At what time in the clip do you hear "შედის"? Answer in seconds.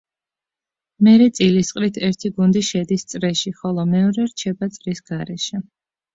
2.71-3.07